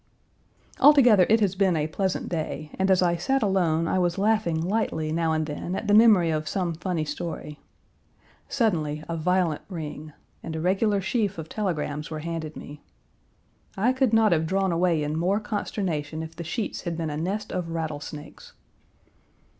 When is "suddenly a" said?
8.49-9.15